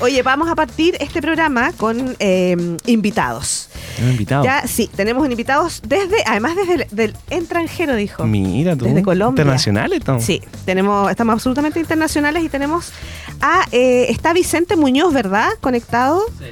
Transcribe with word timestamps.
Oye, 0.00 0.22
vamos 0.22 0.48
a 0.48 0.54
partir 0.54 0.96
este 1.00 1.20
programa 1.20 1.72
con 1.72 2.16
eh, 2.18 2.56
invitados. 2.86 3.68
invitados? 3.98 4.44
Ya, 4.44 4.66
sí, 4.66 4.90
tenemos 4.94 5.28
invitados 5.28 5.82
desde, 5.86 6.16
además 6.26 6.56
desde 6.56 6.74
el 6.74 6.86
del 6.90 7.16
extranjero, 7.30 7.94
dijo. 7.94 8.24
Mira 8.24 8.76
tú. 8.76 8.84
Desde 8.84 9.02
Colombia. 9.02 9.42
¿Internacionales, 9.42 10.02
Tom? 10.04 10.20
Sí, 10.20 10.42
tenemos, 10.64 11.10
estamos 11.10 11.34
absolutamente 11.34 11.80
internacionales 11.80 12.42
y 12.44 12.48
tenemos 12.48 12.92
a, 13.40 13.66
eh, 13.72 14.06
está 14.08 14.32
Vicente 14.32 14.76
Muñoz, 14.76 15.12
¿verdad? 15.12 15.50
Conectado. 15.60 16.22
Sí. 16.38 16.46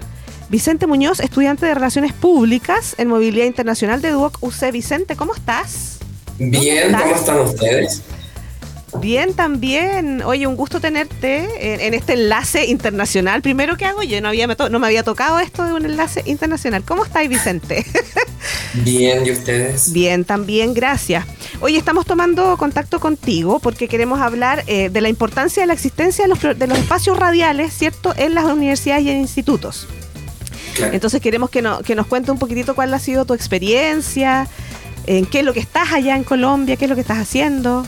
Vicente 0.48 0.86
Muñoz, 0.86 1.20
estudiante 1.20 1.66
de 1.66 1.74
Relaciones 1.74 2.14
Públicas 2.14 2.94
en 2.96 3.08
Movilidad 3.08 3.44
Internacional 3.44 4.00
de 4.00 4.10
Duoc 4.10 4.38
UC. 4.40 4.72
Vicente, 4.72 5.14
¿cómo 5.14 5.34
estás? 5.34 5.98
Bien, 6.38 6.92
¿cómo 6.92 7.14
están 7.14 7.40
ustedes? 7.40 8.02
Bien, 8.96 9.34
también. 9.34 10.22
Oye, 10.22 10.46
un 10.46 10.56
gusto 10.56 10.80
tenerte 10.80 11.74
en, 11.74 11.80
en, 11.80 11.94
este 11.94 12.14
enlace 12.14 12.66
internacional. 12.66 13.42
Primero 13.42 13.76
que 13.76 13.84
hago, 13.84 14.02
yo 14.02 14.20
no, 14.20 14.28
había, 14.28 14.46
no 14.46 14.78
me 14.78 14.86
había 14.86 15.02
tocado 15.02 15.38
esto 15.38 15.64
de 15.64 15.74
un 15.74 15.84
enlace 15.84 16.22
internacional. 16.26 16.82
¿Cómo 16.84 17.04
estáis, 17.04 17.28
Vicente? 17.28 17.84
Bien, 18.74 19.26
¿y 19.26 19.32
ustedes? 19.32 19.92
Bien, 19.92 20.24
también, 20.24 20.74
gracias. 20.74 21.26
Oye, 21.60 21.76
estamos 21.76 22.06
tomando 22.06 22.56
contacto 22.56 22.98
contigo 22.98 23.58
porque 23.60 23.88
queremos 23.88 24.20
hablar 24.20 24.64
eh, 24.66 24.88
de 24.88 25.00
la 25.00 25.08
importancia 25.08 25.62
de 25.62 25.66
la 25.66 25.74
existencia 25.74 26.24
de 26.24 26.28
los, 26.28 26.40
de 26.40 26.66
los 26.66 26.78
espacios 26.78 27.18
radiales, 27.18 27.72
¿cierto?, 27.72 28.14
en 28.16 28.34
las 28.34 28.44
universidades 28.44 29.04
y 29.04 29.10
en 29.10 29.18
institutos. 29.18 29.86
Claro. 30.74 30.94
Entonces 30.94 31.20
queremos 31.20 31.50
que, 31.50 31.60
no, 31.60 31.80
que 31.80 31.94
nos 31.94 32.06
cuente 32.06 32.30
un 32.30 32.38
poquitito 32.38 32.74
cuál 32.74 32.94
ha 32.94 32.98
sido 32.98 33.24
tu 33.24 33.34
experiencia, 33.34 34.48
en 35.06 35.26
qué 35.26 35.40
es 35.40 35.44
lo 35.44 35.52
que 35.52 35.60
estás 35.60 35.92
allá 35.92 36.16
en 36.16 36.24
Colombia, 36.24 36.76
qué 36.76 36.84
es 36.84 36.88
lo 36.88 36.94
que 36.94 37.00
estás 37.00 37.18
haciendo. 37.18 37.84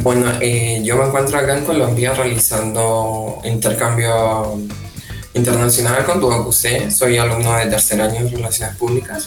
Bueno, 0.00 0.26
eh, 0.40 0.80
yo 0.84 0.96
me 0.96 1.06
encuentro 1.06 1.38
acá 1.38 1.58
en 1.58 1.64
Colombia 1.64 2.14
realizando 2.14 3.40
intercambio 3.44 4.58
internacional 5.34 6.04
con 6.04 6.22
UC. 6.22 6.90
Soy 6.90 7.18
alumno 7.18 7.56
de 7.56 7.66
tercer 7.66 8.00
año 8.00 8.20
en 8.20 8.30
Relaciones 8.30 8.76
Públicas. 8.76 9.26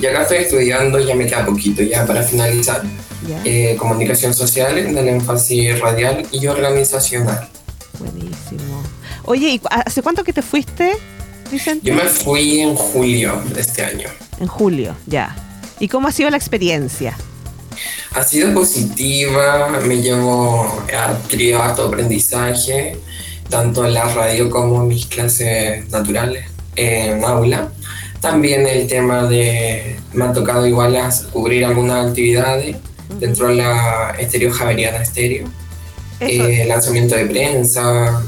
Y 0.00 0.06
acá 0.06 0.22
estoy 0.22 0.38
estudiando, 0.38 0.98
ya 0.98 1.14
me 1.14 1.26
queda 1.26 1.46
poquito 1.46 1.82
ya 1.82 2.04
para 2.04 2.22
finalizar, 2.22 2.82
eh, 3.44 3.76
comunicación 3.78 4.34
social 4.34 4.76
en 4.76 4.96
el 4.98 5.08
énfasis 5.08 5.80
radial 5.80 6.26
y 6.30 6.46
organizacional. 6.46 7.48
Buenísimo. 7.98 8.82
Oye, 9.24 9.48
¿y 9.48 9.60
hace 9.70 10.02
cuánto 10.02 10.22
que 10.22 10.34
te 10.34 10.42
fuiste, 10.42 10.92
Vicente? 11.50 11.86
Yo 11.86 11.94
me 11.94 12.02
fui 12.02 12.60
en 12.60 12.74
julio 12.74 13.42
de 13.54 13.60
este 13.62 13.84
año. 13.84 14.08
En 14.38 14.48
julio, 14.48 14.94
ya. 15.06 15.34
¿Y 15.80 15.88
cómo 15.88 16.08
ha 16.08 16.12
sido 16.12 16.28
la 16.28 16.36
experiencia? 16.36 17.16
Ha 18.14 18.22
sido 18.22 18.54
positiva, 18.54 19.68
me 19.84 20.00
llevo 20.00 20.82
adquirido 20.96 21.60
harto 21.60 21.86
aprendizaje, 21.86 22.96
tanto 23.48 23.84
en 23.84 23.94
la 23.94 24.04
radio 24.04 24.48
como 24.48 24.82
en 24.82 24.88
mis 24.88 25.06
clases 25.06 25.88
naturales 25.90 26.46
en 26.76 27.24
aula. 27.24 27.68
También 28.20 28.66
el 28.66 28.86
tema 28.86 29.26
de, 29.26 29.96
me 30.12 30.24
ha 30.24 30.32
tocado 30.32 30.66
igual 30.66 30.96
a 30.96 31.10
cubrir 31.32 31.64
algunas 31.64 32.06
actividades 32.06 32.76
dentro 33.18 33.48
de 33.48 33.56
la 33.56 34.14
Estéreo 34.18 34.52
Javeriana 34.52 35.02
Estéreo, 35.02 35.48
eh, 36.20 36.64
lanzamiento 36.66 37.16
de 37.16 37.26
prensa, 37.26 38.22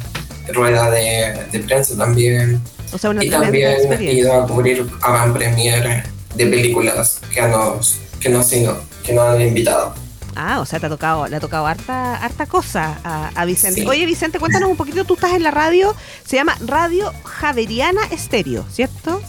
rueda 0.53 0.91
de, 0.91 1.47
de 1.53 1.61
prensa 1.61 1.97
también. 1.97 2.61
O 2.93 2.99
sea, 2.99 3.11
una 3.11 3.25
y 3.25 3.31
también 3.31 3.93
he 4.01 4.13
ido 4.13 4.33
a 4.33 4.47
cubrir 4.47 4.87
avant 5.01 5.35
premiere 5.35 6.03
de 6.35 6.47
películas 6.47 7.21
que 7.33 7.43
nos, 7.43 8.01
que 8.21 8.29
nos, 8.29 8.49
que 8.49 9.13
nos 9.13 9.25
han 9.29 9.41
invitado. 9.41 9.95
Ah, 10.35 10.61
o 10.61 10.67
sea, 10.67 10.79
te 10.79 10.87
ha 10.87 10.89
tocado, 10.91 11.27
le 11.29 11.37
ha 11.37 11.41
tocado 11.41 11.67
harta, 11.67 12.17
harta 12.17 12.47
cosa 12.47 12.99
a, 13.03 13.31
a 13.35 13.45
Vicente. 13.47 13.81
Sí. 13.81 13.87
Oye, 13.87 14.05
Vicente, 14.05 14.39
cuéntanos 14.39 14.69
un 14.69 14.77
poquito, 14.77 15.05
tú 15.05 15.15
estás 15.15 15.33
en 15.33 15.43
la 15.43 15.51
radio, 15.51 15.95
se 16.27 16.37
llama 16.37 16.57
Radio 16.61 17.13
Javeriana 17.25 18.03
Estéreo, 18.11 18.65
¿cierto? 18.71 19.23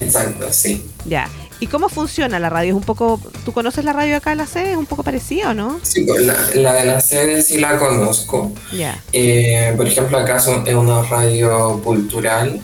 Exacto, 0.00 0.46
sí. 0.52 0.86
Ya. 1.06 1.30
¿Y 1.60 1.66
cómo 1.66 1.88
funciona 1.88 2.38
la 2.38 2.50
radio? 2.50 2.70
¿Es 2.72 2.76
un 2.76 2.82
poco, 2.82 3.18
tú 3.46 3.52
conoces 3.52 3.86
la 3.86 3.94
radio 3.94 4.16
acá 4.16 4.32
en 4.32 4.38
la 4.38 4.46
sede? 4.46 4.72
¿Es 4.72 4.76
un 4.76 4.84
poco 4.84 5.02
parecida 5.02 5.52
o 5.52 5.54
no? 5.54 5.80
Sí, 5.82 6.04
la, 6.04 6.36
la 6.56 6.74
de 6.74 6.84
la 6.84 7.00
sede 7.00 7.40
sí 7.40 7.58
la 7.58 7.78
conozco. 7.78 8.52
Ya. 8.76 9.02
Eh, 9.12 9.72
por 9.76 9.86
ejemplo, 9.86 10.18
acá 10.18 10.36
es 10.36 10.74
una 10.74 11.02
radio 11.04 11.80
cultural. 11.82 12.60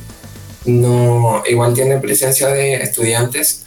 No, 0.66 1.42
igual 1.48 1.72
tiene 1.72 1.96
presencia 1.98 2.48
de 2.48 2.74
estudiantes, 2.74 3.64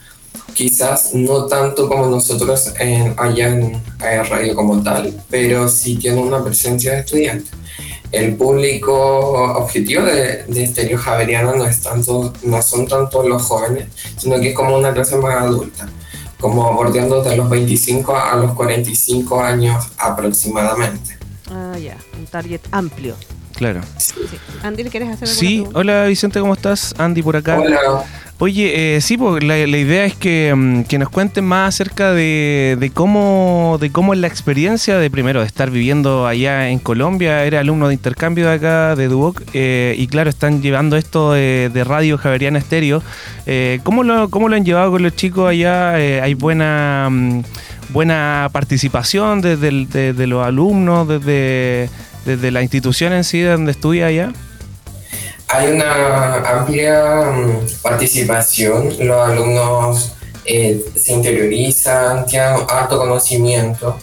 quizás 0.53 1.13
no 1.13 1.45
tanto 1.45 1.87
como 1.87 2.05
nosotros 2.07 2.73
en, 2.79 3.13
allá 3.17 3.49
en, 3.49 3.81
en 4.01 4.25
radio 4.29 4.55
como 4.55 4.81
tal, 4.83 5.13
pero 5.29 5.67
sí 5.67 5.95
tiene 5.95 6.21
una 6.21 6.43
presencia 6.43 6.93
de 6.93 6.99
estudiantes. 6.99 7.49
El 8.11 8.35
público 8.35 8.93
objetivo 9.57 10.03
de, 10.03 10.43
de 10.43 10.63
Estéreo 10.65 10.99
Javeriana 10.99 11.53
no, 11.55 11.65
es 11.65 11.81
tanto, 11.81 12.31
no 12.43 12.61
son 12.61 12.87
tanto 12.87 13.27
los 13.27 13.41
jóvenes, 13.41 13.87
sino 14.17 14.39
que 14.39 14.49
es 14.49 14.55
como 14.55 14.77
una 14.77 14.93
clase 14.93 15.15
más 15.17 15.35
adulta, 15.41 15.89
como 16.39 16.71
bordeando 16.73 17.23
de 17.23 17.35
los 17.35 17.49
25 17.49 18.15
a 18.15 18.35
los 18.35 18.53
45 18.53 19.41
años 19.41 19.83
aproximadamente. 19.97 21.17
Ah, 21.49 21.75
ya, 21.77 21.97
un 22.19 22.25
target 22.27 22.61
amplio. 22.71 23.15
Claro. 23.55 23.81
Sí. 23.97 24.13
Andy, 24.63 24.83
¿quieres 24.85 25.09
hacer 25.09 25.27
alguna 25.27 25.39
Sí, 25.39 25.55
pregunta? 25.57 25.79
hola 25.79 26.05
Vicente, 26.05 26.39
¿cómo 26.39 26.53
estás? 26.53 26.93
Andy 26.97 27.21
por 27.23 27.35
acá. 27.35 27.59
Hola. 27.59 28.03
Oye, 28.45 28.97
eh, 28.97 28.99
sí, 28.99 29.15
pues, 29.15 29.41
la, 29.41 29.57
idea 29.57 30.03
es 30.03 30.15
que, 30.15 30.51
um, 30.53 30.83
que, 30.83 30.97
nos 30.97 31.07
cuenten 31.07 31.45
más 31.45 31.75
acerca 31.75 32.11
de, 32.11 32.75
de, 32.77 32.89
cómo, 32.89 33.77
de 33.79 33.89
cómo 33.89 34.13
es 34.13 34.19
la 34.19 34.27
experiencia 34.27 34.97
de 34.97 35.09
primero 35.09 35.39
de 35.39 35.45
estar 35.45 35.71
viviendo 35.71 36.27
allá 36.27 36.67
en 36.67 36.79
Colombia. 36.79 37.45
Era 37.45 37.61
alumno 37.61 37.87
de 37.87 37.93
intercambio 37.93 38.49
de 38.49 38.55
acá, 38.55 38.97
de 38.97 39.07
Duoc, 39.07 39.41
eh, 39.53 39.95
y 39.97 40.07
claro, 40.07 40.29
están 40.29 40.61
llevando 40.61 40.97
esto 40.97 41.31
de, 41.31 41.83
Radio 41.85 42.17
Javeriana 42.17 42.59
Estéreo. 42.59 43.01
Eh, 43.45 43.79
¿cómo, 43.83 44.03
lo, 44.03 44.29
¿Cómo 44.29 44.49
lo 44.49 44.57
han 44.57 44.65
llevado 44.65 44.91
con 44.91 45.03
los 45.03 45.15
chicos 45.15 45.49
allá? 45.49 45.93
¿Hay 45.93 46.33
buena, 46.33 47.05
um, 47.07 47.43
buena 47.93 48.49
participación 48.51 49.39
desde 49.39 50.11
de, 50.11 50.27
los 50.27 50.45
alumnos, 50.45 51.07
desde, 51.07 51.89
desde 52.25 52.51
la 52.51 52.61
institución 52.61 53.13
en 53.13 53.23
sí 53.23 53.39
donde 53.39 53.71
estudia 53.71 54.07
allá? 54.07 54.33
Hay 55.53 55.71
una 55.71 56.37
amplia 56.49 57.29
um, 57.29 57.59
participación, 57.83 58.89
los 59.05 59.29
alumnos 59.29 60.13
eh, 60.45 60.83
se 60.95 61.13
interiorizan, 61.13 62.25
tienen 62.25 62.55
alto 62.67 62.97
conocimiento. 62.97 63.99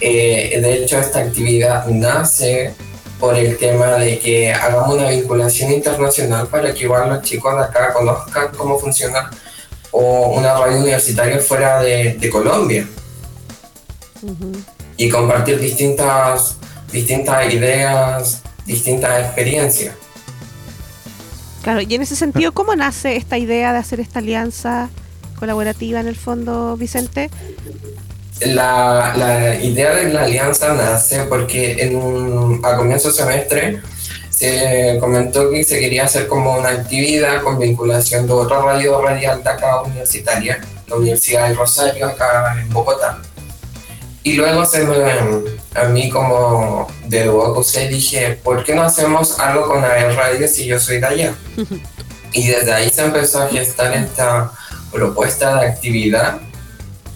Eh, 0.00 0.60
de 0.62 0.74
hecho, 0.74 0.98
esta 0.98 1.18
actividad 1.18 1.86
nace 1.86 2.74
por 3.18 3.34
el 3.34 3.56
tema 3.56 3.94
de 3.94 4.20
que 4.20 4.52
hagamos 4.52 4.94
una 4.94 5.10
vinculación 5.10 5.72
internacional 5.72 6.46
para 6.46 6.72
que 6.72 6.84
igual 6.84 7.08
los 7.08 7.22
chicos 7.22 7.56
de 7.56 7.64
acá 7.64 7.92
conozcan 7.92 8.48
cómo 8.56 8.78
funciona 8.78 9.30
o 9.90 10.28
una 10.38 10.54
radio 10.54 10.78
universitaria 10.78 11.40
fuera 11.40 11.82
de, 11.82 12.14
de 12.14 12.30
Colombia. 12.30 12.86
Uh 14.22 14.30
-huh. 14.30 14.64
Y 14.96 15.08
compartir 15.08 15.58
distintas, 15.58 16.56
distintas 16.92 17.52
ideas, 17.52 18.42
distintas 18.64 19.24
experiencias. 19.24 20.03
Claro, 21.64 21.80
y 21.80 21.94
en 21.94 22.02
ese 22.02 22.14
sentido, 22.14 22.52
¿cómo 22.52 22.76
nace 22.76 23.16
esta 23.16 23.38
idea 23.38 23.72
de 23.72 23.78
hacer 23.78 23.98
esta 23.98 24.18
alianza 24.18 24.90
colaborativa 25.38 25.98
en 25.98 26.06
el 26.06 26.14
fondo, 26.14 26.76
Vicente? 26.76 27.30
La, 28.40 29.56
idea 29.62 29.94
de 29.94 30.12
la 30.12 30.24
alianza 30.24 30.74
nace 30.74 31.22
porque 31.24 31.76
en 31.78 32.60
a 32.62 32.76
comienzo 32.76 33.08
de 33.08 33.14
semestre 33.14 33.80
se 34.28 34.98
comentó 35.00 35.50
que 35.50 35.64
se 35.64 35.80
quería 35.80 36.04
hacer 36.04 36.26
como 36.26 36.58
una 36.58 36.68
actividad 36.68 37.42
con 37.42 37.58
vinculación 37.58 38.26
de 38.26 38.34
otra 38.34 38.60
radio 38.60 39.00
radial 39.00 39.42
de 39.42 39.48
acá 39.48 39.80
universitaria, 39.80 40.60
la 40.86 40.96
Universidad 40.96 41.48
de 41.48 41.54
Rosario, 41.54 42.06
acá 42.06 42.56
en 42.60 42.68
Bogotá. 42.68 43.22
Y 44.26 44.32
luego 44.32 44.64
se 44.64 44.84
me, 44.84 44.96
a 45.74 45.84
mí 45.84 46.08
como 46.08 46.88
de 47.04 47.30
se 47.62 47.88
dije, 47.88 48.40
¿por 48.42 48.64
qué 48.64 48.74
no 48.74 48.82
hacemos 48.82 49.38
algo 49.38 49.68
con 49.68 49.82
la 49.82 50.12
radio 50.12 50.48
si 50.48 50.64
yo 50.64 50.80
soy 50.80 50.98
de 50.98 51.06
allá? 51.06 51.34
y 52.32 52.48
desde 52.48 52.72
ahí 52.72 52.88
se 52.88 53.04
empezó 53.04 53.42
a 53.42 53.48
gestar 53.48 53.92
esta 53.92 54.50
propuesta 54.90 55.60
de 55.60 55.66
actividad 55.66 56.38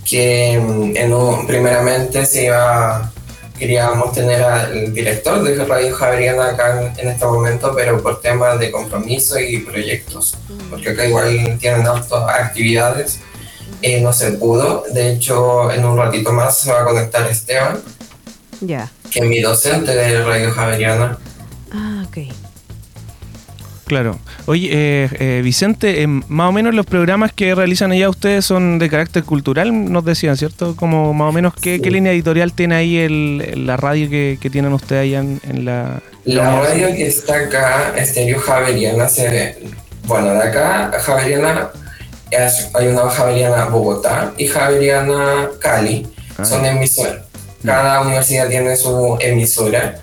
que 0.04 0.52
en 0.52 1.14
un, 1.14 1.46
primeramente 1.46 2.26
se 2.26 2.44
iba, 2.44 3.10
queríamos 3.58 4.12
tener 4.12 4.42
al 4.42 4.92
director 4.92 5.42
de 5.42 5.64
Radio 5.64 5.94
Javeriana 5.94 6.50
acá 6.50 6.82
en, 6.82 6.98
en 6.98 7.08
este 7.08 7.24
momento, 7.24 7.72
pero 7.74 8.02
por 8.02 8.20
temas 8.20 8.60
de 8.60 8.70
compromiso 8.70 9.40
y 9.40 9.60
proyectos, 9.60 10.36
porque 10.68 10.90
acá 10.90 11.06
igual 11.06 11.56
tienen 11.58 11.86
hartas 11.86 12.22
actividades 12.28 13.20
eh, 13.82 14.00
no 14.00 14.12
se 14.12 14.32
pudo. 14.32 14.84
De 14.92 15.12
hecho, 15.12 15.70
en 15.70 15.84
un 15.84 15.96
ratito 15.96 16.32
más 16.32 16.58
se 16.58 16.72
va 16.72 16.82
a 16.82 16.84
conectar 16.84 17.26
Esteban, 17.26 17.78
yeah. 18.64 18.90
que 19.10 19.20
es 19.20 19.26
mi 19.26 19.40
docente 19.40 19.94
de 19.94 20.24
Radio 20.24 20.50
Javeriana. 20.50 21.18
Ah, 21.72 22.04
ok. 22.06 22.18
Claro. 23.88 24.18
Oye, 24.44 24.68
eh, 24.70 25.08
eh, 25.18 25.40
Vicente, 25.42 26.02
em, 26.02 26.22
más 26.28 26.50
o 26.50 26.52
menos 26.52 26.74
los 26.74 26.84
programas 26.84 27.32
que 27.32 27.54
realizan 27.54 27.90
allá 27.90 28.10
ustedes 28.10 28.44
son 28.44 28.78
de 28.78 28.90
carácter 28.90 29.24
cultural, 29.24 29.90
nos 29.90 30.04
decían, 30.04 30.36
¿cierto? 30.36 30.76
Como 30.76 31.14
más 31.14 31.30
o 31.30 31.32
menos, 31.32 31.54
¿qué, 31.54 31.78
línea 31.78 32.12
editorial 32.12 32.52
tiene 32.52 32.74
ahí 32.74 32.98
el, 32.98 33.66
la 33.66 33.78
radio 33.78 34.10
que, 34.10 34.50
tienen 34.52 34.74
ustedes 34.74 35.04
allá 35.04 35.20
en, 35.20 35.64
la... 35.64 36.02
La 36.24 36.60
radio 36.60 36.88
que 36.88 37.06
está 37.06 37.36
acá, 37.36 37.94
Estéreo 37.96 38.38
Javeriana, 38.40 39.08
se, 39.08 39.56
bueno, 40.04 40.34
de 40.34 40.42
acá, 40.42 40.90
Javeriana, 41.00 41.70
hay 42.30 42.86
una 42.88 43.08
Javeriana 43.10 43.66
Bogotá 43.66 44.32
y 44.36 44.46
Javeriana 44.46 45.50
Cali, 45.60 46.06
ah. 46.36 46.44
son 46.44 46.64
emisoras. 46.64 47.22
Cada 47.64 48.02
universidad 48.02 48.48
tiene 48.48 48.76
su 48.76 49.16
emisora. 49.20 50.00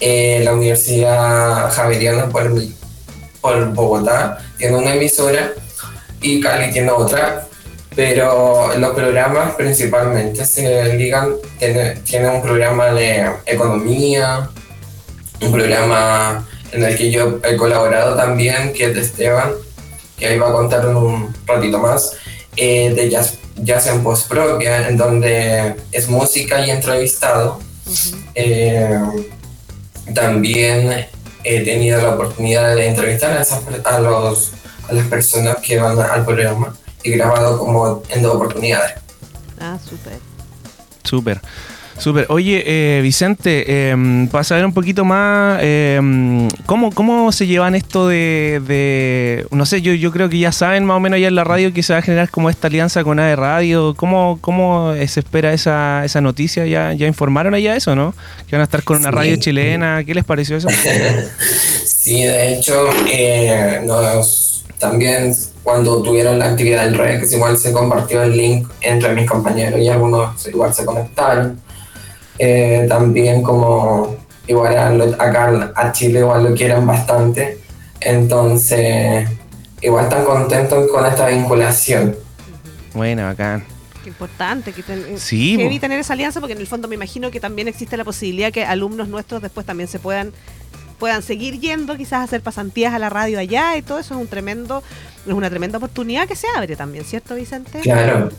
Eh, 0.00 0.40
la 0.44 0.52
Universidad 0.52 1.72
Javeriana, 1.72 2.28
por 2.28 2.52
por 3.40 3.72
Bogotá, 3.72 4.38
tiene 4.58 4.76
una 4.76 4.94
emisora 4.94 5.52
y 6.20 6.40
Cali 6.40 6.72
tiene 6.72 6.90
otra, 6.90 7.46
pero 7.94 8.76
los 8.76 8.94
programas 8.94 9.54
principalmente 9.54 10.44
se 10.44 10.94
ligan, 10.94 11.34
tiene, 11.58 11.96
tiene 12.04 12.28
un 12.28 12.42
programa 12.42 12.86
de 12.92 13.30
economía, 13.46 14.50
un 15.40 15.52
programa 15.52 16.46
en 16.72 16.82
el 16.82 16.96
que 16.96 17.10
yo 17.10 17.38
he 17.44 17.56
colaborado 17.56 18.16
también, 18.16 18.72
que 18.72 18.86
es 18.86 18.94
de 18.94 19.00
Esteban, 19.00 19.52
que 20.18 20.26
ahí 20.26 20.38
va 20.38 20.48
a 20.48 20.52
contar 20.52 20.84
en 20.86 20.96
un 20.96 21.34
ratito 21.46 21.78
más, 21.78 22.12
eh, 22.56 22.92
de 22.94 23.10
jazz, 23.10 23.34
jazz 23.56 23.86
en 23.86 24.02
Post 24.02 24.28
Propia, 24.28 24.88
en 24.88 24.96
donde 24.96 25.76
es 25.92 26.08
música 26.08 26.64
y 26.66 26.70
entrevistado. 26.70 27.60
Eh, 28.34 28.98
también 30.14 31.06
he 31.44 31.60
tenido 31.64 32.00
la 32.00 32.14
oportunidad 32.14 32.74
de 32.74 32.88
entrevistar 32.88 33.32
a, 33.32 33.96
a, 33.96 34.00
los, 34.00 34.52
a 34.88 34.92
las 34.92 35.06
personas 35.06 35.58
que 35.58 35.78
van 35.78 35.98
al 36.00 36.24
programa 36.24 36.74
y 37.02 37.10
grabado 37.12 37.58
como 37.58 38.02
en 38.08 38.22
dos 38.22 38.34
oportunidades. 38.34 38.94
Ah, 39.60 39.78
súper. 39.88 40.18
Súper. 41.04 41.40
Súper. 41.98 42.26
Oye, 42.28 42.62
eh, 42.66 43.00
Vicente, 43.02 43.90
em, 43.90 44.28
para 44.28 44.44
saber 44.44 44.64
un 44.66 44.72
poquito 44.72 45.04
más, 45.04 45.58
em, 45.62 46.48
¿cómo, 46.66 46.92
¿cómo 46.92 47.32
se 47.32 47.46
llevan 47.46 47.74
esto 47.74 48.08
de, 48.08 49.46
no 49.50 49.66
sé, 49.66 49.80
yo, 49.80 49.92
yo 49.94 50.12
creo 50.12 50.28
que 50.28 50.38
ya 50.38 50.52
saben 50.52 50.84
más 50.84 50.98
o 50.98 51.00
menos 51.00 51.18
ya 51.18 51.28
en 51.28 51.34
la 51.34 51.44
radio 51.44 51.72
que 51.72 51.82
se 51.82 51.92
va 51.92 52.00
a 52.00 52.02
generar 52.02 52.30
como 52.30 52.50
esta 52.50 52.66
alianza 52.68 53.02
con 53.02 53.18
AE 53.18 53.36
Radio. 53.36 53.94
¿Cómo, 53.96 54.38
cómo 54.40 54.94
se 54.94 55.20
espera 55.20 55.52
esa, 55.52 56.04
esa 56.04 56.20
noticia? 56.20 56.66
¿Ya, 56.66 56.92
¿Ya 56.92 57.06
informaron 57.06 57.54
allá 57.54 57.76
eso, 57.76 57.96
no? 57.96 58.14
Que 58.46 58.56
van 58.56 58.60
a 58.60 58.64
estar 58.64 58.82
con 58.82 58.98
una 58.98 59.10
radio 59.10 59.36
chilena. 59.36 60.04
¿Qué 60.04 60.14
les 60.14 60.24
pareció 60.24 60.56
eso? 60.56 60.68
sí, 61.84 62.22
de 62.22 62.54
hecho, 62.54 62.88
eh, 63.10 63.80
nos, 63.84 64.64
también 64.78 65.34
cuando 65.62 66.02
tuvieron 66.02 66.38
la 66.38 66.50
actividad 66.50 66.84
del 66.84 66.96
REC, 66.96 67.32
igual 67.32 67.58
se 67.58 67.72
compartió 67.72 68.22
el 68.22 68.36
link 68.36 68.68
entre 68.80 69.14
mis 69.14 69.28
compañeros 69.28 69.80
y 69.80 69.88
algunos 69.88 70.46
igual 70.46 70.72
se 70.72 70.84
conectaron. 70.84 71.60
Eh, 72.38 72.86
también 72.88 73.42
como 73.42 74.16
igual 74.46 75.16
acá 75.18 75.72
a 75.74 75.92
Chile 75.92 76.20
igual 76.20 76.44
lo 76.44 76.54
quieren 76.54 76.86
bastante, 76.86 77.58
entonces 78.00 79.28
igual 79.80 80.04
están 80.04 80.24
contentos 80.24 80.90
con 80.90 81.06
esta 81.06 81.28
vinculación. 81.28 82.16
Bueno, 82.94 83.24
bacán. 83.24 83.64
Qué 84.02 84.10
importante 84.10 84.72
que, 84.72 84.82
ten, 84.82 85.18
sí, 85.18 85.56
tener 85.80 85.98
esa 85.98 86.12
alianza 86.12 86.40
porque 86.40 86.52
en 86.52 86.60
el 86.60 86.66
fondo 86.66 86.86
me 86.86 86.94
imagino 86.94 87.30
que 87.30 87.40
también 87.40 87.66
existe 87.66 87.96
la 87.96 88.04
posibilidad 88.04 88.52
que 88.52 88.64
alumnos 88.64 89.08
nuestros 89.08 89.42
después 89.42 89.66
también 89.66 89.88
se 89.88 89.98
puedan 89.98 90.32
puedan 90.98 91.22
seguir 91.22 91.60
yendo, 91.60 91.96
quizás 91.96 92.24
hacer 92.24 92.40
pasantías 92.40 92.94
a 92.94 92.98
la 92.98 93.10
radio 93.10 93.38
allá 93.38 93.76
y 93.76 93.82
todo 93.82 93.98
eso 93.98 94.14
es 94.14 94.20
un 94.20 94.28
tremendo 94.28 94.82
es 95.26 95.32
una 95.32 95.50
tremenda 95.50 95.76
oportunidad 95.76 96.26
que 96.26 96.36
se 96.36 96.46
abre 96.56 96.74
también, 96.74 97.04
¿cierto, 97.04 97.34
Vicente? 97.34 97.80
Claro 97.80 98.30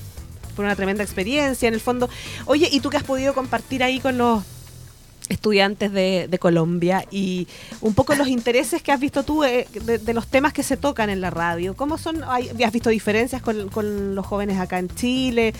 por 0.57 0.65
una 0.65 0.75
tremenda 0.75 1.03
experiencia 1.03 1.67
en 1.69 1.75
el 1.75 1.79
fondo. 1.79 2.09
Oye, 2.45 2.67
¿y 2.69 2.81
tú 2.81 2.89
qué 2.89 2.97
has 2.97 3.03
podido 3.03 3.33
compartir 3.33 3.83
ahí 3.83 4.01
con 4.01 4.17
los 4.17 4.43
estudiantes 5.29 5.91
de, 5.91 6.37
Colombia 6.39 7.03
y 7.11 7.47
un 7.81 7.93
poco 7.93 8.15
los 8.15 8.27
intereses 8.27 8.81
que 8.81 8.91
has 8.91 8.99
visto 8.99 9.23
tú 9.23 9.43
eh, 9.43 9.67
de, 9.83 10.13
los 10.13 10.27
temas 10.27 10.53
que 10.53 10.63
se 10.63 10.77
tocan 10.77 11.09
en 11.09 11.19
la 11.19 11.29
radio. 11.29 11.75
¿Cómo 11.75 11.97
son? 11.97 12.23
¿Has 12.23 12.71
visto 12.71 12.89
diferencias 12.89 13.41
con, 13.41 14.15
los 14.15 14.25
jóvenes 14.25 14.59
acá 14.59 14.79
en 14.79 14.89
Chile? 14.89 15.53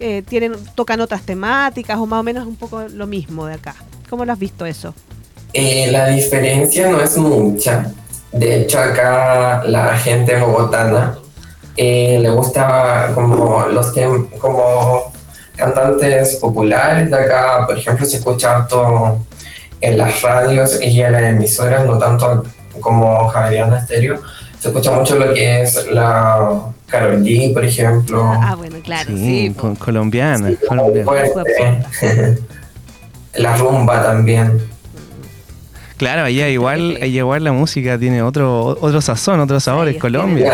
Eh, 0.00 0.22
tienen 0.28 0.54
¿Tocan 0.74 1.00
otras 1.00 1.22
temáticas 1.22 1.98
o 1.98 2.06
más 2.06 2.20
o 2.20 2.22
menos 2.22 2.46
un 2.46 2.56
poco 2.56 2.82
lo 2.88 3.06
mismo 3.06 3.46
de 3.46 3.54
acá? 3.54 3.74
¿Cómo 4.10 4.24
lo 4.24 4.32
has 4.32 4.38
visto 4.38 4.66
eso? 4.66 4.94
Eh, 5.52 5.88
la 5.90 6.08
diferencia 6.08 6.90
no 6.90 7.00
es 7.00 7.16
mucha. 7.16 7.92
De 8.32 8.62
hecho, 8.62 8.78
acá 8.80 9.62
la 9.64 9.96
gente 9.98 10.36
bogotana 10.36 11.18
eh, 11.76 12.18
le 12.20 12.30
gusta 12.30 13.10
como 13.14 13.66
los 13.66 13.92
como 14.38 15.12
cantantes 15.56 16.36
populares 16.36 17.10
de 17.10 17.16
acá, 17.16 17.64
por 17.66 17.78
ejemplo, 17.78 18.06
se 18.06 18.18
escucha 18.18 18.56
harto 18.56 19.18
en 19.80 19.98
las 19.98 20.22
radios 20.22 20.80
y 20.80 21.00
en 21.00 21.12
las 21.12 21.22
emisoras, 21.22 21.84
no 21.86 21.98
tanto 21.98 22.44
como 22.80 23.28
Javeriana 23.28 23.78
Estéreo, 23.78 24.20
se 24.58 24.68
escucha 24.68 24.92
mucho 24.92 25.16
lo 25.16 25.34
que 25.34 25.62
es 25.62 25.86
la 25.90 26.72
Carol 26.86 27.22
G, 27.22 27.52
por 27.52 27.64
ejemplo. 27.64 28.22
Ah, 28.22 28.54
bueno, 28.54 28.76
claro, 28.82 29.10
sí. 29.16 29.54
colombiana. 29.78 30.52
la 33.34 33.56
rumba 33.56 34.02
también. 34.02 34.71
Claro, 36.02 36.24
allá 36.24 36.48
igual, 36.48 36.98
igual 37.04 37.44
la 37.44 37.52
música 37.52 37.96
tiene 37.96 38.22
otro, 38.22 38.76
otro 38.80 39.00
sazón, 39.00 39.38
otros 39.38 39.62
sabores, 39.62 39.98
Colombia. 39.98 40.52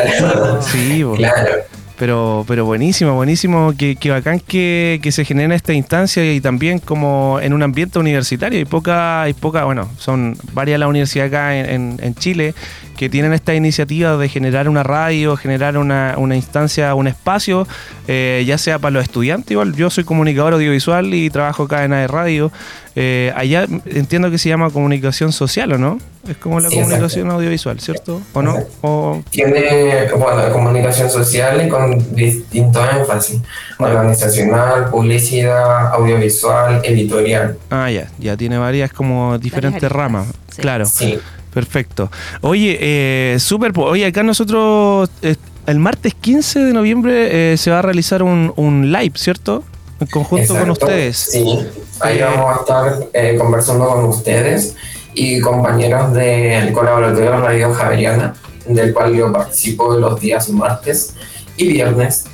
Sí, 0.60 1.02
claro. 1.16 1.64
Pero, 1.98 2.44
pero 2.46 2.64
buenísimo, 2.64 3.14
buenísimo, 3.14 3.74
que, 3.76 3.96
que 3.96 4.10
bacán 4.10 4.38
que, 4.38 5.00
se 5.10 5.24
genera 5.24 5.54
esta 5.54 5.72
instancia 5.72 6.32
y 6.32 6.40
también 6.40 6.78
como 6.78 7.38
en 7.42 7.52
un 7.52 7.62
ambiente 7.62 7.98
universitario. 7.98 8.58
Hay 8.58 8.64
poca, 8.64 9.22
hay 9.22 9.32
poca, 9.34 9.64
bueno, 9.64 9.88
son 9.98 10.36
varias 10.52 10.78
las 10.78 10.88
universidades 10.88 11.32
acá 11.32 11.58
en, 11.58 11.98
en 12.00 12.14
Chile 12.14 12.54
que 12.98 13.08
tienen 13.08 13.32
esta 13.32 13.54
iniciativa 13.54 14.16
de 14.16 14.28
generar 14.28 14.68
una 14.68 14.82
radio, 14.82 15.36
generar 15.36 15.78
una, 15.78 16.14
una 16.18 16.34
instancia, 16.34 16.96
un 16.96 17.06
espacio, 17.06 17.66
eh, 18.08 18.42
ya 18.44 18.58
sea 18.58 18.80
para 18.80 18.90
los 18.90 19.04
estudiantes, 19.04 19.52
igual 19.52 19.74
yo 19.76 19.88
soy 19.88 20.02
comunicador 20.02 20.54
audiovisual 20.54 21.14
y 21.14 21.30
trabajo 21.30 21.62
acá 21.62 21.84
en 21.84 21.92
AE 21.92 22.08
Radio. 22.08 22.50
Eh, 22.96 23.32
allá 23.36 23.66
entiendo 23.86 24.32
que 24.32 24.38
se 24.38 24.48
llama 24.48 24.70
comunicación 24.70 25.30
social, 25.30 25.72
¿o 25.74 25.78
no? 25.78 26.00
Es 26.28 26.36
como 26.36 26.60
la 26.60 26.68
comunicación 26.68 27.30
audiovisual, 27.30 27.80
¿cierto? 27.80 28.20
¿O 28.34 28.42
no? 28.42 29.22
Tiene, 29.30 30.10
bueno, 30.16 30.52
comunicación 30.52 31.08
social 31.08 31.64
y 31.64 31.68
con 31.68 32.14
distinto 32.14 32.80
énfasis. 32.90 33.40
Organizacional, 33.78 34.90
publicidad, 34.90 35.94
audiovisual, 35.94 36.82
editorial. 36.84 37.56
Ah, 37.70 37.90
ya, 37.90 38.10
ya 38.18 38.36
tiene 38.36 38.58
varias 38.58 38.92
como 38.92 39.38
diferentes 39.38 39.90
ramas. 39.90 40.26
Claro. 40.56 40.84
Sí. 40.86 41.18
Perfecto. 41.52 42.10
Oye, 42.42 42.78
eh, 42.78 43.38
súper. 43.40 43.72
Oye, 43.76 44.04
acá 44.04 44.22
nosotros 44.22 45.10
eh, 45.22 45.34
el 45.66 45.78
martes 45.78 46.14
15 46.14 46.60
de 46.60 46.72
noviembre 46.72 47.52
eh, 47.52 47.56
se 47.56 47.70
va 47.70 47.78
a 47.78 47.82
realizar 47.82 48.22
un, 48.22 48.52
un 48.56 48.92
live, 48.92 49.12
¿cierto? 49.16 49.64
En 49.98 50.06
conjunto 50.08 50.54
con 50.54 50.70
ustedes. 50.70 51.16
Sí, 51.16 51.58
ahí 52.00 52.20
vamos 52.20 52.56
a 52.56 52.60
estar 52.60 52.98
eh, 53.12 53.36
conversando 53.36 53.88
con 53.88 54.04
ustedes 54.04 54.76
y 55.14 55.40
compañeros 55.40 56.12
del 56.12 56.72
colaboratorio 56.72 57.40
Radio 57.40 57.72
Javeriana, 57.72 58.34
del 58.66 58.92
cual 58.92 59.14
yo 59.14 59.32
participo 59.32 59.94
los 59.94 60.20
días 60.20 60.48
martes 60.50 61.14
y 61.56 61.68
viernes, 61.68 62.24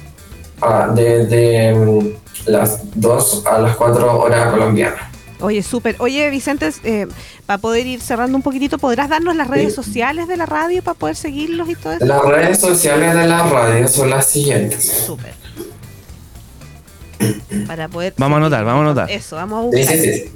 ah, 0.61 0.91
desde 0.95 1.75
mm, 1.75 2.09
las 2.47 2.81
2 2.95 3.47
a 3.47 3.59
las 3.59 3.77
4 3.77 4.21
horas 4.21 4.51
colombianas. 4.51 5.15
Oye, 5.41 5.63
súper. 5.63 5.97
Oye, 5.99 6.31
Vicente, 6.31 6.71
eh, 6.85 7.07
para 7.45 7.59
poder 7.59 7.87
ir 7.87 8.01
cerrando 8.01 8.37
un 8.37 8.43
poquitito, 8.43 8.79
¿podrás 8.79 9.11
darnos 9.11 9.37
las 9.37 9.49
redes 9.49 9.75
sociales 9.75 10.27
de 10.27 10.37
la 10.37 10.47
radio 10.47 10.83
para 10.83 10.99
poder 10.99 11.17
seguirlos 11.17 11.69
y 11.69 11.75
todo 11.75 11.93
eso? 11.93 12.05
Las 12.05 12.25
redes 12.25 12.61
sociales 12.61 13.15
de 13.15 13.27
la 13.27 13.43
radio 13.43 13.87
son 13.89 14.11
las 14.11 14.27
siguientes. 14.27 15.05
Súper. 15.07 15.35
Para 17.67 17.89
poder. 17.89 18.15
Vamos 18.17 18.37
a 18.37 18.39
anotar, 18.39 18.65
vamos 18.65 18.81
a 18.81 18.85
anotar. 18.85 19.11
Eso, 19.11 19.37
vamos 19.37 19.59
a 19.59 19.63
buscar. 19.67 19.97
Sí, 19.97 20.33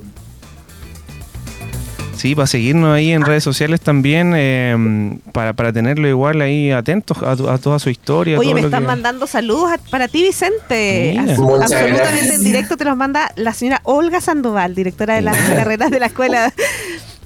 para 2.35 2.47
seguirnos 2.47 2.95
ahí 2.95 3.13
en 3.13 3.23
redes 3.23 3.45
sociales 3.45 3.81
también, 3.81 4.35
em, 4.35 5.19
para, 5.33 5.53
para 5.53 5.73
tenerlo 5.73 6.09
igual 6.09 6.41
ahí 6.41 6.71
atentos 6.71 7.19
a, 7.23 7.59
toda 7.59 7.79
su 7.79 7.91
historia. 7.91 8.39
Oye, 8.39 8.55
me 8.55 8.61
están 8.61 8.85
mandando 8.85 9.27
saludos 9.27 9.71
para 9.91 10.09
ti, 10.09 10.23
Vicente. 10.23 11.17
Absolutamente 11.19 12.35
en 12.35 12.45
directo 12.45 12.77
te 12.77 12.85
los 12.85 12.97
manda 12.97 13.31
la 13.37 13.53
señora 13.53 13.81
Olga 13.85 14.21
Sandoval, 14.21 14.75
directora 14.75 15.15
de 15.15 15.23
las 15.23 15.37
carreras 15.37 15.91
de 15.91 16.01
la 16.01 16.07
Escuela 16.07 16.53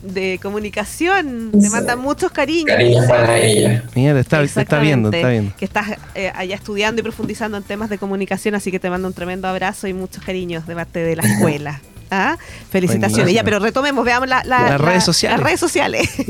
de 0.02 0.38
Comunicación. 0.42 1.52
Te 1.52 1.70
manda 1.70 1.96
muchos 1.96 2.30
cariños. 2.32 2.66
Cariños 2.66 3.06
para 3.06 3.38
ella. 3.38 3.84
Mira, 3.94 4.18
está, 4.18 4.42
está 4.42 4.78
viendo, 4.78 5.10
está 5.10 5.28
viendo. 5.28 5.54
Que 5.56 5.64
estás 5.64 5.86
eh, 6.14 6.32
allá 6.34 6.54
estudiando 6.54 7.00
y 7.00 7.02
profundizando 7.02 7.56
en 7.56 7.62
temas 7.62 7.88
de 7.88 7.98
comunicación, 7.98 8.54
así 8.54 8.70
que 8.70 8.78
te 8.78 8.90
mando 8.90 9.08
un 9.08 9.14
tremendo 9.14 9.48
abrazo 9.48 9.86
y 9.86 9.94
muchos 9.94 10.22
cariños 10.24 10.66
de 10.66 10.74
parte 10.74 11.00
de 11.00 11.16
la 11.16 11.22
escuela. 11.22 11.80
¿Ah? 12.12 12.36
Felicitaciones. 12.70 13.32
Ya, 13.32 13.42
pero 13.42 13.58
retomemos, 13.58 14.04
veamos 14.04 14.28
la, 14.28 14.42
las 14.44 14.78
redes 14.78 15.02
sociales. 15.02 15.38
Las 15.38 15.46
redes 15.46 15.60
sociales. 15.60 16.10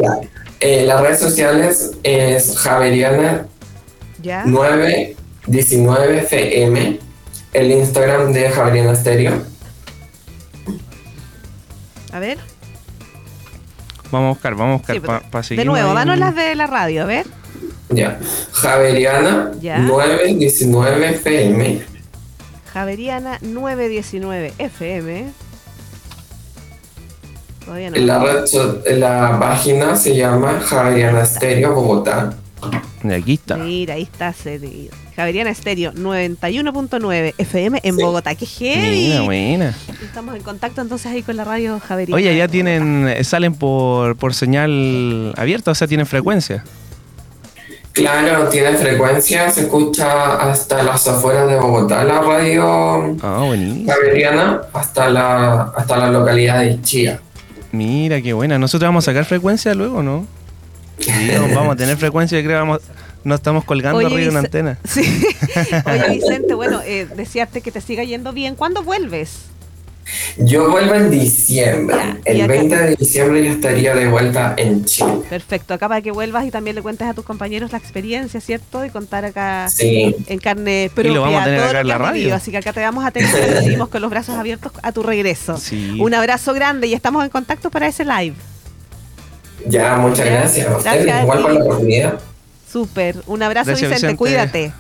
Eh, 0.65 0.87
las 0.87 1.01
redes 1.01 1.19
sociales 1.19 1.91
es 2.05 2.57
Javeriana 2.57 3.49
919FM, 4.23 7.01
el 7.53 7.71
Instagram 7.73 8.33
de 8.33 8.49
Javeriana 8.49 8.95
Stereo. 8.95 9.43
A 12.13 12.21
ver. 12.21 12.39
Vamos 14.13 14.27
a 14.27 14.29
buscar, 14.35 14.55
vamos 14.55 14.75
a 14.75 14.77
buscar 14.77 15.01
para 15.01 15.21
pa 15.29 15.43
seguir. 15.43 15.59
De 15.59 15.65
nuevo, 15.65 15.95
danos 15.95 16.17
las 16.17 16.37
de 16.37 16.55
la 16.55 16.69
radio, 16.69 17.03
a 17.03 17.07
ver. 17.07 17.27
Ya. 17.89 18.21
Javeriana 18.53 19.51
919 19.61 21.09
FM. 21.09 21.83
Javeriana 22.73 23.39
919 23.41 24.53
FM. 24.59 25.42
Todavía 27.65 27.91
no. 27.91 27.97
La, 27.99 28.45
la 28.97 29.39
página 29.41 29.97
se 29.97 30.17
llama 30.17 30.61
Javeriana 30.61 31.25
Stereo 31.25 31.75
Bogotá. 31.75 32.35
Y 33.03 33.13
aquí 33.13 33.35
está. 33.35 33.57
Mira, 33.57 33.95
ahí 33.95 34.03
está 34.03 34.35
Javeriana 35.17 35.51
Estéreo 35.51 35.93
91.9 35.93 37.35
FM 37.37 37.81
en 37.83 37.97
Bogotá. 37.97 38.35
¡Qué 38.35 38.47
heavy! 38.47 39.25
buena. 39.25 39.75
Estamos 40.03 40.35
en 40.37 40.43
contacto 40.43 40.81
entonces 40.81 41.11
ahí 41.11 41.23
con 41.23 41.37
la 41.37 41.45
radio 41.45 41.81
Javeriana. 41.81 42.17
Oye, 42.17 42.37
ya 42.37 42.49
tienen, 42.49 43.13
salen 43.23 43.55
por, 43.55 44.17
por 44.17 44.35
señal 44.35 45.35
abierta, 45.37 45.73
o 45.73 45.75
sea, 45.75 45.89
tienen 45.89 46.07
frecuencia. 46.07 46.65
Claro, 47.93 48.49
tiene 48.49 48.73
frecuencia, 48.75 49.51
se 49.51 49.63
escucha 49.63 50.37
hasta 50.37 50.83
las 50.83 51.07
afueras 51.07 51.47
de 51.47 51.57
Bogotá, 51.57 52.05
la 52.05 52.23
radio 52.23 53.17
ah, 53.23 53.55
Javeriana, 53.87 54.63
hasta 54.73 55.11
la, 55.11 55.73
hasta 55.77 55.99
la 55.99 56.11
localidad 56.11 56.61
de 56.61 56.81
Chía. 56.81 57.21
Mira, 57.73 58.21
qué 58.21 58.33
buena. 58.33 58.59
¿Nosotros 58.59 58.87
vamos 58.89 59.09
a 59.09 59.13
sacar 59.13 59.25
frecuencia 59.25 59.75
luego, 59.75 60.03
no? 60.03 60.27
vamos 61.55 61.73
a 61.73 61.77
tener 61.77 61.97
frecuencia, 61.97 62.41
creo 62.45 62.59
vamos, 62.59 62.81
no 63.25 63.35
estamos 63.35 63.65
colgando 63.65 63.99
arriba 63.99 64.21
de 64.21 64.29
una 64.29 64.41
antena. 64.41 64.79
Sí. 64.85 65.27
Oye, 65.87 66.11
Vicente, 66.11 66.55
bueno, 66.55 66.81
eh, 66.85 67.07
desearte 67.17 67.61
que 67.61 67.73
te 67.73 67.81
siga 67.81 68.05
yendo 68.05 68.33
bien. 68.33 68.55
¿Cuándo 68.55 68.83
vuelves? 68.83 69.47
Yo 70.37 70.71
vuelvo 70.71 70.95
en 70.95 71.11
diciembre. 71.11 72.17
el 72.25 72.47
20 72.47 72.77
de 72.77 72.97
diciembre 72.97 73.45
ya 73.45 73.53
estaría 73.53 73.95
de 73.95 74.09
vuelta 74.09 74.55
en 74.57 74.85
Chile. 74.85 75.21
Perfecto. 75.29 75.75
Acá 75.75 75.89
para 75.89 76.03
que 76.03 76.11
vuelvas 76.11 76.45
y 76.47 76.51
también 76.51 76.77
le 76.77 76.83
cuentes 76.83 77.07
a 77.07 77.15
tus 77.15 77.25
compañeros 77.25 77.73
la 77.73 77.79
experiencia, 77.79 78.41
¿cierto? 78.41 78.85
Y 78.85 78.91
contar 78.91 79.25
acá 79.25 79.69
en 79.79 80.39
carne 80.39 80.91
propia 80.95 81.11
y 81.11 81.15
lo 81.15 81.23
vamos 81.23 81.43
a 81.43 81.45
tener 81.45 81.61
acá 81.61 81.81
en 81.81 81.89
la 81.89 81.99
radio. 81.99 82.35
Así 82.35 82.51
que 82.51 82.59
acá 82.59 82.73
te 82.73 82.81
vamos 82.81 83.05
a 83.05 83.11
tener 83.11 83.29
y 83.29 83.65
seguimos 83.65 83.89
con 83.89 84.03
los 84.03 84.11
brazos 84.11 84.37
abiertos 84.37 84.73
a 84.83 84.93
tu 84.93 85.03
regreso. 85.03 85.59
Un 85.99 86.15
abrazo 86.15 86.55
grande 86.55 86.87
y 86.87 86.95
estamos 86.95 87.25
en 87.25 87.31
contacto 87.31 87.71
para 87.71 87.87
ese 87.87 88.05
live. 88.05 88.35
Ya, 89.67 89.97
muchas 89.97 90.27
gracias. 90.27 90.67
A 90.67 90.77
ustedes, 90.77 91.23
igual 91.23 91.43
por 91.43 91.53
la 91.53 91.61
oportunidad. 91.61 92.21
Súper. 92.71 93.17
Un 93.27 93.43
abrazo, 93.43 93.73
Vicente. 93.73 94.17
Cuídate. 94.17 94.73